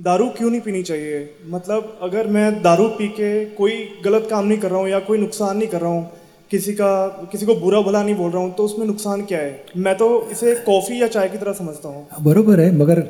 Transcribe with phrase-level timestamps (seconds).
[0.00, 1.18] दारू क्यों नहीं पीनी चाहिए?
[1.48, 3.72] मतलब अगर मैं दारू पी के कोई
[4.04, 6.08] गलत काम नहीं कर रहा हूँ या कोई नुकसान नहीं कर रहा हूँ,
[6.50, 9.64] किसी का, किसी को बुरा भला नहीं बोल रहा हूँ तो उसमें नुकसान क्या है?
[9.76, 13.04] मैं तो इसे कॉफ़ी या चाय की तरह समझता हूँ। बरोबर है, मगर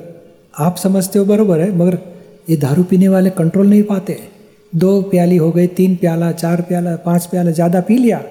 [0.58, 1.98] आप समझते हो बरोबर है, मगर
[2.50, 4.20] ये दारू पीने वाले कंट्रोल नहीं पाते।
[4.72, 8.22] दो प्याली हो गई, तीन प्याला, चार प्याला, पाँच प्याला, ज़्यादा पी लिया,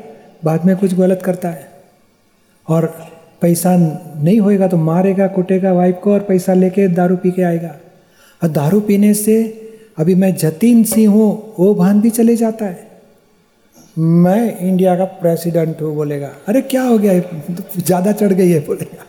[0.46, 1.68] बाद में कुछ गलत करता है।
[2.68, 2.94] और
[3.42, 7.76] पैसा नहीं होएगा तो मारेगा, कुटेगा वाइफ को और पैसा लेके दारू पी के आएगा।
[8.42, 9.42] और दारू पीने से
[9.98, 12.88] अभी मैं जतीन सिंह हूँ वो भान भी चले जाता है।
[13.98, 17.20] मैं इंडिया का प्रेसिडेंट हूँ बोलेगा। अरे क्या हो गया?
[17.78, 19.06] ज़्यादा चढ़ गई है बोलेगा।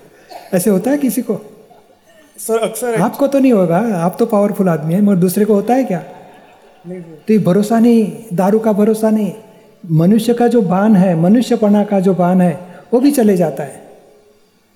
[0.55, 1.41] ऐसे होता है किसी को?
[2.38, 5.74] सर अक्सर आपको तो नहीं होगा। आप तो पावरफुल आदमी है मगर दूसरे को होता
[5.74, 6.02] है क्या?
[6.85, 9.32] नहीं तो ये भरोसा नहीं दारू का भरोसा नहीं।
[9.85, 12.52] मनुष्य का जो बान है मनुष्यपना का जो बान है
[12.93, 13.82] वो भी चले जाता है।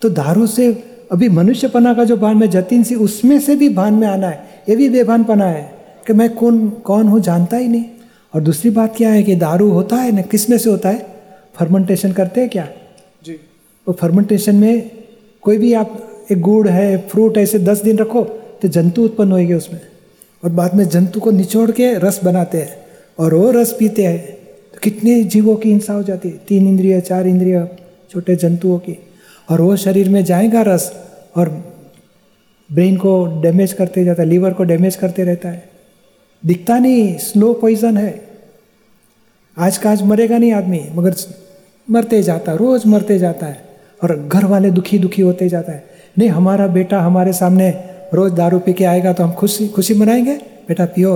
[0.02, 0.72] तो दारू से
[1.12, 4.53] अभी मनुष्यपना का जो बान में जतीन सी उसमें से भी बान में आना है।
[4.68, 5.62] ये भी बेभानपना है
[6.06, 7.84] कि मैं कौन कौन हूँ जानता ही नहीं।
[8.34, 11.06] और दूसरी बात क्या है कि दारू होता है ना किसमें से होता है?
[11.54, 12.68] फर्मेंटेशन करते हैं क्या?
[13.24, 13.32] जी।
[13.86, 14.90] वो फर्मेंटेशन में
[15.42, 18.22] कोई भी आप एक गुड़ है फ्रूट ऐसे दस दिन रखो
[18.62, 19.80] तो जंतु उत्पन्न होएँगे उसमें।
[20.44, 22.76] और बाद में जंतु को निचोड़ के रस बनाते हैं
[23.18, 24.18] और वो रस पीते हैं।
[24.74, 27.68] तो कितने जीवों की हिंसा हो जाती है। तीन इंद्रिय चार इंद्रिय
[28.10, 28.98] छोटे जंतुओं की।
[29.50, 30.92] और वो शरीर में जाएगा रस
[31.36, 31.73] और
[32.70, 35.70] ब्रेन को डैमेज करते जाता है लीवर को डैमेज करते रहता है।
[36.42, 38.28] दिखता नहीं स्लो पॉइजन है।
[39.56, 41.14] आज का आज मरेगा नहीं आदमी मगर
[41.90, 43.64] मरते जाता रोज मरते जाता है
[44.02, 45.84] और घर वाले दुखी दुखी होते जाता है।
[46.18, 47.70] नहीं हमारा बेटा हमारे सामने
[48.14, 50.34] रोज दारू पी के आएगा तो हम खुशी खुशी मनाएँगे?
[50.68, 51.14] बेटा पियो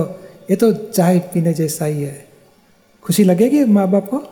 [0.51, 2.27] ये तो चाय पीने जैसा ही है।
[3.03, 4.23] खुशी लगेगी माँ बाप को?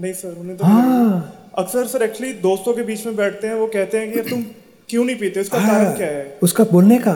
[0.00, 3.66] नहीं सर उन्हें तो हाँ। अक्सर सर एक्चुअली दोस्तों के बीच में बैठते हैं वो
[3.66, 4.44] कहते हैं कि तुम
[4.92, 5.40] क्यों नहीं पीते?
[5.40, 6.38] उसका कारण क्या है?
[6.42, 7.12] उसका बोलने का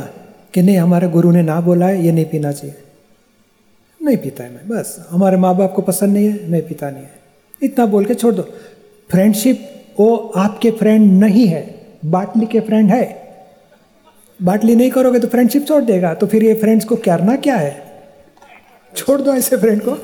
[0.54, 2.76] कि नहीं हमारे गुरु ने ना बोला है ये नहीं पीना चाहिए।
[4.00, 7.02] नहीं पीता है मैं बस। हमारे माँ बाप को पसंद नहीं है नहीं पीता नहीं
[7.02, 7.10] है।
[7.62, 8.42] इतना बोल के छोड़ दो।
[9.10, 9.68] फ्रेंडशिप
[10.00, 11.62] वो आपके फ्रेंड नहीं है
[12.04, 13.04] बाटली के फ्रेंड है।
[14.40, 17.74] बाटली नहीं करोगे तो फ्रेंडशिप छोड़ देगा तो फिर ये फ्रेंड्स को करना क्या है?
[18.92, 19.98] छोड़ दो ऐसे फ्रेंड को।